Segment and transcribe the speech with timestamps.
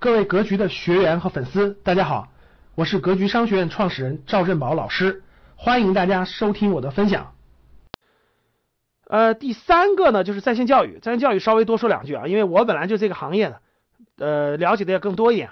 [0.00, 2.28] 各位格局的学员和粉丝，大家好，
[2.76, 5.24] 我是格局商学院创始人赵振宝老师，
[5.56, 7.34] 欢迎大家收听我的分享。
[9.08, 11.00] 呃，第三个呢，就是在线教育。
[11.00, 13.60] 在线教育稍微多说两句啊，因为我本来就这个行业的，
[14.18, 15.50] 呃，了解的要更多一点。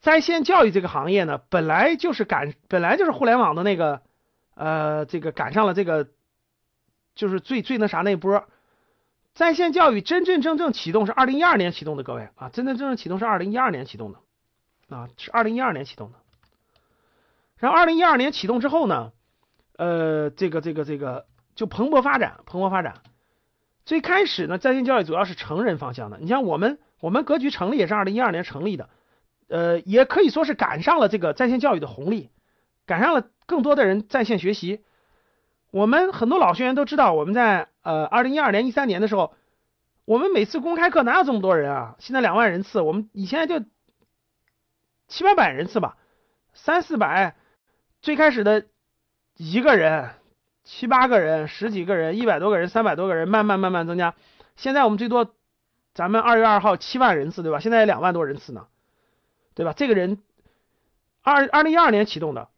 [0.00, 4.02] 在线教育这个行业呢，本来就是赶，本来就是互联网的那个，
[4.54, 6.08] 呃，这个赶上了这个，
[7.14, 8.44] 就是最最那啥那波。
[9.40, 14.18] 在线教育真真正正启动是二零一二年启动的，各位啊，真真正正启动是二零一二年启动的，
[14.94, 16.18] 啊，是二零一二年启动的。
[17.56, 19.12] 然后二零一二年启动之后呢，
[19.78, 22.96] 呃，这个这个这个就蓬勃发展，蓬勃发展。
[23.86, 26.18] 最开始呢，在线教育主要是成人方向的。
[26.18, 28.90] 你像我们，我们格局成立也是二零一二年成立的，
[29.48, 32.28] 呃，也可以说是赶上了这个在线教育的红利，
[32.84, 34.82] 赶上了更多的人在线学习。
[35.70, 39.34] 我们很多老学员都知道，我们在呃二零一二年、一三年的时候，
[40.04, 41.96] 我们每次公开课哪有这么多人啊？
[41.98, 43.64] 现在两万人次，我们以前就
[45.08, 45.96] 七八百人次吧，
[46.52, 47.36] 三四百，
[48.02, 48.66] 最开始的
[49.36, 50.10] 一个人、
[50.64, 54.14] 七八个人、十几个人、一百多个人、三百多个人，慢慢慢慢增加。
[54.56, 55.34] 现在我们最多，
[55.94, 57.60] 咱们二月二号七万人次，对吧？
[57.60, 58.66] 现在两万多人次呢，
[59.54, 59.72] 对吧？
[59.76, 60.18] 这个人
[61.22, 62.48] 二二零一二年启动的，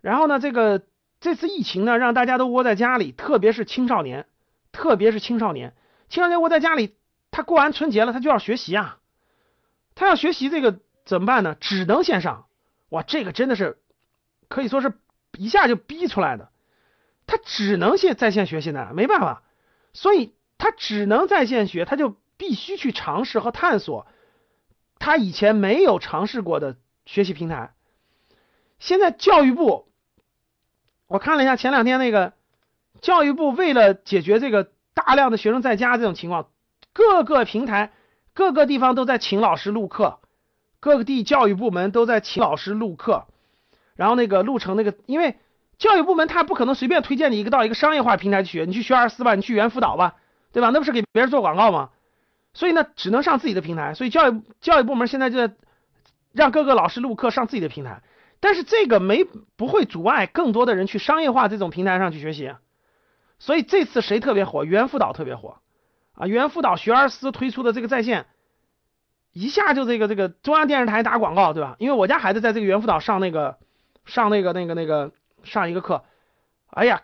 [0.00, 0.82] 然后呢，这个。
[1.22, 4.24] 这次疫情呢，让大家都窝在家里，特别是青少年，
[4.72, 5.74] 特别是青少年，
[6.08, 6.96] 青少年窝在家里，
[7.30, 8.98] 他过完春节了，他就要学习啊，
[9.94, 11.56] 他要学习这个怎么办呢？
[11.60, 12.46] 只能线上，
[12.88, 13.78] 哇，这个真的是
[14.48, 14.92] 可以说是
[15.36, 16.50] 一下就逼出来的，
[17.26, 19.42] 他只能线在线学习呢，没办法，
[19.92, 24.06] 所以他只能在线学，他就必须去尝试和探索
[24.98, 26.76] 他以前没有尝试过的
[27.06, 27.74] 学习平台。
[28.78, 29.86] 现在教育部。
[31.06, 32.34] 我看了一下前两天那个
[33.00, 36.48] 教育部为了解决这个大量的学生在家这种情况，
[36.92, 37.92] 各个平台、
[38.34, 40.18] 各个地方都在请老师录课，
[40.80, 43.26] 各个地教育部门都在请老师录课，
[43.96, 45.36] 然后那个录成那个，因为
[45.78, 50.16] 教育部门他不可能随便推荐你一个到一个商业化平台去学，你去学而思吧，你去猿辅导吧，
[50.52, 50.70] 对吧？
[50.70, 51.90] 那不是给别人做广告吗？
[52.52, 53.94] 所以呢，只能上自己的平台。
[53.94, 55.54] 所以教育教育部门现在就在
[56.32, 58.02] 让各个老师录课上自己的平台。
[58.40, 59.24] 但是这个没
[59.56, 62.52] 不会阻碍更多的人去商业化这种平台上去学习，
[63.40, 64.64] 所以这次谁特别火？
[64.64, 65.56] 猿辅导特别火
[66.12, 66.26] 啊！
[66.28, 68.26] 猿辅导学而思推出的这个在线，
[69.32, 71.74] 一下就这个这个中央电视台打广告，对吧？
[71.78, 73.58] 因为我家孩子在这个猿辅导上那个
[74.04, 75.12] 上那个那个那个
[75.42, 76.04] 上一个课，
[76.68, 77.02] 哎呀，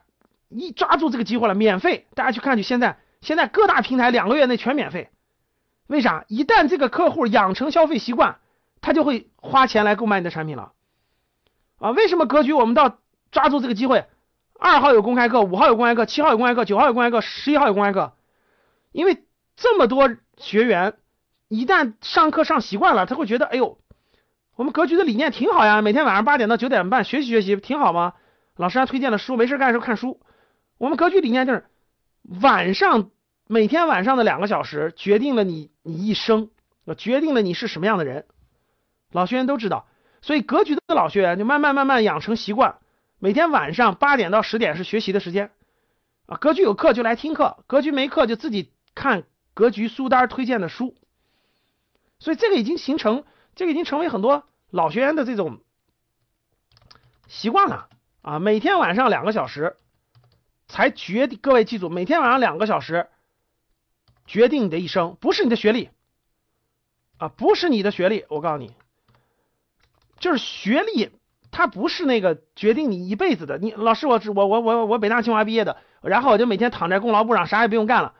[0.50, 2.62] 一抓住这个机会了，免费，大家去看去。
[2.62, 5.08] 现在现在各大平台两个月内全免费，
[5.86, 6.26] 为啥？
[6.28, 8.38] 一旦这个客户养成消费习惯，
[8.82, 10.72] 他就会花钱来购买你的产品了。
[11.78, 12.98] 啊，为什么格局我们到
[13.30, 14.04] 抓住这个机会？
[14.59, 18.15] 二号有公开课，五号有公开课，七号有公开课，九号有公开课，十一号有公开课。
[18.93, 19.25] 因为
[19.56, 20.94] 这么多学员，
[21.49, 23.78] 一旦上课上习惯了，他会觉得，哎呦，
[24.56, 28.15] 我们格局的理念挺好呀，每天晚上八点到九点半学习学习，挺好吗？
[28.56, 30.21] 老师还推荐了书，没事干的时候看书。
[30.78, 31.66] 我们格局理念就是，
[32.41, 33.11] 晚上
[33.47, 36.50] 每天晚上的两个小时，决定了你你一生，
[36.97, 38.25] 决定了你是什么样的人。
[39.12, 39.87] 老学员都知道。
[40.22, 42.78] 所以格局的老学员就慢慢慢慢养成习惯，
[43.19, 45.50] 每天晚上八点到十点是学习的时间，
[46.27, 50.94] 啊，格局有课就来听课，格局没课就自己看格局书单推荐的书。
[52.19, 55.60] 所以这个已经形成，这个已经成为很多老学员的这种
[57.27, 57.88] 习惯了
[58.22, 59.77] 啊，每天晚上两个小时
[60.69, 63.09] 才决定，各位记住，每天晚上两个小时
[64.27, 65.91] 决定你的一生，不是你的学历
[67.16, 68.75] 啊，不是你的学历，我告诉你。
[70.19, 71.10] 就是学历，
[71.56, 73.56] 他不是那个决定你一辈子的。
[73.56, 78.12] 你老师，我我我我我北大清华毕业的，然后我就每天躺在功劳簿上，啥也不用干了。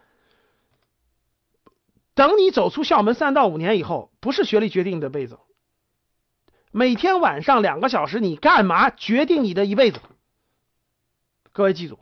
[2.15, 5.39] 等你走出校门三到五年以后，不是学历决定你的辈子。
[6.73, 10.01] 每天晚上两个小时，你干嘛决定你的一辈子？
[11.53, 11.99] 各位记住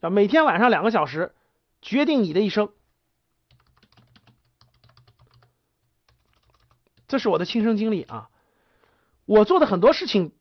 [0.00, 1.32] 啊，每天晚上两个小时，
[1.80, 2.68] 决定你的一生。
[7.08, 8.28] 这是我的亲身经历啊。
[9.24, 10.32] 我做的很多事情，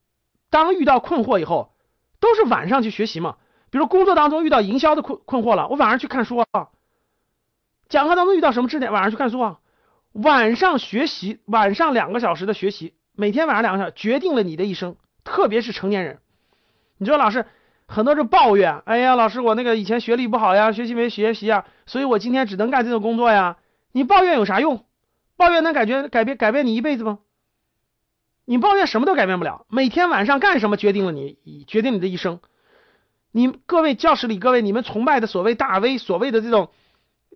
[0.53, 1.73] 当遇到困惑以后，
[2.19, 3.38] 都是晚上去学习嘛。
[3.71, 6.45] 比如工作当中遇到营销的困困惑了，我晚上去看书啊。
[7.89, 9.59] 讲课当中遇到什么知识点，晚上去看书啊。
[10.11, 14.95] 晚上学习，晚上两个小时的学习，每天晚上两个小时，决定了你的一生。
[15.23, 16.19] 特别是成年人，
[17.00, 17.47] 你说老师，
[17.88, 23.57] 很多人抱怨，哎呀，老师我那个以前学历不好呀，学习没学习啊，所以我今天只能干这种工作呀。
[23.91, 24.85] 你抱怨有啥用？
[25.35, 27.17] 抱怨能感觉改变改变你一辈子吗？
[28.45, 32.39] 你抱怨什么都改变不了，每天晚上干什么决定了你，决定你的一生。
[33.31, 36.69] 你各位教室里各位，你们崇拜的所谓大 V，所谓的这种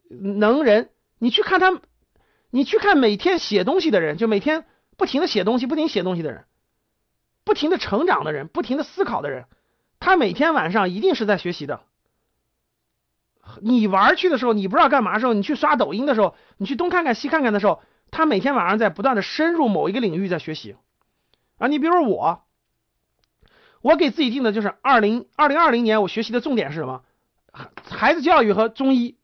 [0.09, 1.81] 能人，你去看他，
[2.51, 4.65] 你去看每天写东西的人，就每天
[4.97, 6.45] 不停的写东西、不停写东西的人，
[7.43, 9.45] 不停的成长的人、不停的思考的人，
[9.99, 11.81] 他每天晚上一定是在学习的。
[13.61, 17.81] 你玩去的时候，你不知道干嘛的时候，你去刷抖音的时候，你去东看看西看看的时候，
[18.11, 20.75] 他每天晚上在不断的深入某一个领域在学习。
[21.57, 22.45] 啊，你比如说我，
[23.81, 27.03] 我给自己定的就是二零二零二零年我学习的重点是什么？
[27.89, 29.17] 孩子教育和中医。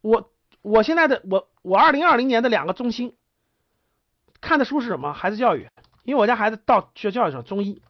[0.00, 0.32] 我
[0.62, 3.16] 我现在的我我二零二零年的两个中心
[4.40, 5.12] 看的书是什么？
[5.12, 5.68] 孩子教育，
[6.04, 7.82] 因为我家孩子到学校教育上中医，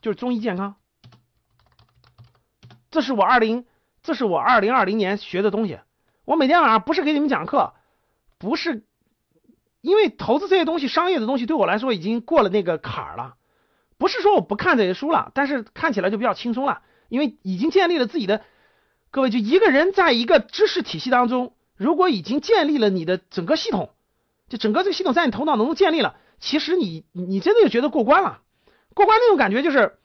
[0.00, 0.76] 就是中医健康。
[2.90, 3.66] 这是我二零。
[4.02, 5.80] 这是我二零二零年学的东西。
[6.24, 7.74] 我每天晚上不是给你们讲课，
[8.38, 8.86] 不是
[9.86, 13.36] 因为投资这些东西、商业的东西对我来说已经过了那个坎儿了。
[13.98, 18.42] 不是说我不看这些书了，但是看起来就比较轻松了，因为已经建立了自己的。
[19.12, 23.90] 各位，就一个人在一个知识体系当中，如果已经建立了你的整个系统，
[24.48, 28.40] 就整个这个系统在你头脑当中建立了，其实你你真的就觉得过关了。
[28.92, 29.98] 过关那种感觉就是，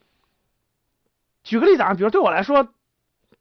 [1.43, 2.69] 举个例子啊，比如对我来说。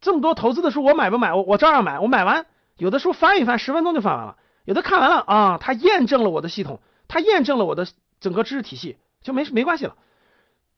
[0.00, 1.34] 这么多投资的书，我买不买？
[1.34, 1.98] 我我照样买。
[1.98, 2.46] 我买完，
[2.78, 7.86] 有的书翻一翻，十分钟就翻完了；有的看完了啊，他验证了我的系统，他验证了我的
[8.20, 9.96] 整个知识体系，就没没关系了。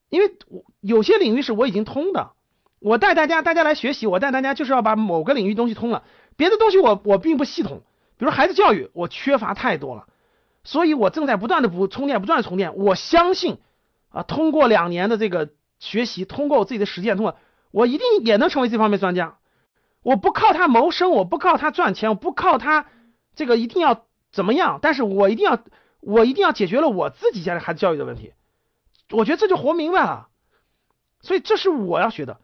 [0.09, 2.33] 因为我有些领域是我已经通的，
[2.79, 6.05] 我带大家大家来学习，我带大家就是要把某个领域东西通了，
[6.37, 7.83] 别的东西我我并不系统。
[8.19, 10.07] 比如孩子教育，我缺乏太多了，
[10.65, 12.77] 所以我正在不断的补充电，不断的充电。
[12.77, 13.59] 我相信
[14.11, 15.51] 啊，通过两年的这个
[15.81, 17.37] 学习，通过我自己的实践，通过。
[17.73, 19.39] 我一定也能成为这方面专家，
[20.03, 22.85] 我不靠他谋生，我不靠他赚钱，我不靠他
[23.35, 25.63] 这个一定要怎么样，但是我一定要，
[26.01, 28.33] 我一定要解决了我自己家的孩子教育的问题，
[29.11, 30.29] 我觉得这就活明白了，
[31.21, 32.41] 所以这是我要学的，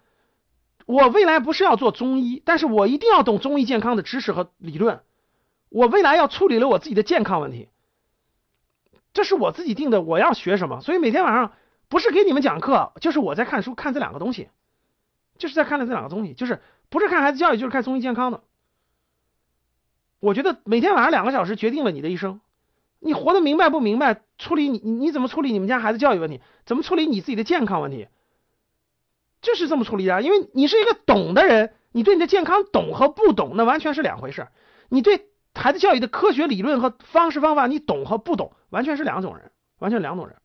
[0.87, 5.00] 我未来不是要做中医，但是我一定要懂中医健康的知识和理论，
[5.69, 7.69] 我未来要处理了我自己的健康问题，
[9.12, 11.52] 这是我自己定的，我要学什么，所以每天晚上
[11.88, 14.49] 不是给你们讲课，就是我在看书，看这两个东西。
[15.38, 18.43] 就是在看了这两个东西，就是不是看孩子教育，就是看中医健康的。
[20.20, 22.40] 我觉得每天晚上两个小时决定了你的一生，
[22.98, 24.20] 你活得明白不明白？
[24.36, 26.40] 处理你你怎么处理你们家孩子教育问题？
[26.64, 28.08] 怎么处理你自己的健康问题？
[29.40, 30.22] 就是这么处理的。
[30.22, 34.48] 因为你是一个懂的人，你对你的健康懂和不懂，那完全是两回事。
[34.88, 40.36] 你对孩子教育的科学理论和方式方法，你懂和不懂，完全是两种人，完全两种人。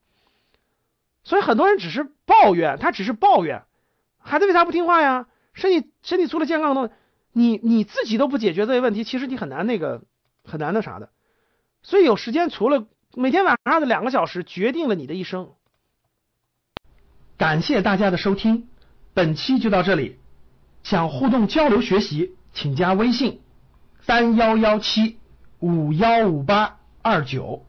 [1.24, 3.64] 所以很多人只是抱怨，他只是抱怨。
[4.20, 5.28] 孩子为啥不听话呀？
[5.54, 6.92] 身体身体出了健康的，
[7.34, 10.04] 你你自己都不解决这些问题，其实你很难那个
[10.46, 11.10] 很难那啥的。
[11.82, 12.86] 所以有时间，除了
[13.16, 15.50] 每天晚上的两个小时，决定了你的一生。
[17.38, 18.70] 感谢大家的收听，
[19.14, 20.20] 本期就到这里。
[20.84, 23.42] 想互动交流学习，请加微信
[24.02, 25.18] 三幺幺七
[25.60, 27.66] 五幺五八二九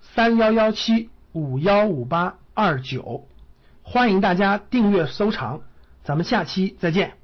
[0.00, 3.28] 三幺幺七五幺五八二九。
[3.82, 5.62] 欢迎大家订阅收藏，
[6.04, 7.21] 咱们下期再见。